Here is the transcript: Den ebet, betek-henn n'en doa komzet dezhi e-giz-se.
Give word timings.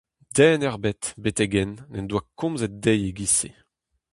Den 0.37 0.61
ebet, 0.69 1.03
betek-henn 1.21 1.73
n'en 1.91 2.07
doa 2.09 2.21
komzet 2.39 2.73
dezhi 2.83 3.05
e-giz-se. 3.09 3.49